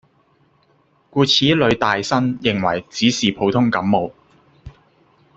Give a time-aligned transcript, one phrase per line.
[1.11, 4.09] 故此女大生認為只是普通感冒